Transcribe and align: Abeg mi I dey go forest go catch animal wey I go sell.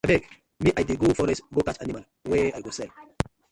Abeg 0.07 0.23
mi 0.63 0.71
I 0.81 0.83
dey 0.87 0.97
go 1.01 1.13
forest 1.19 1.43
go 1.53 1.61
catch 1.67 1.81
animal 1.81 2.03
wey 2.29 2.47
I 2.57 2.59
go 2.65 2.71
sell. 2.77 2.91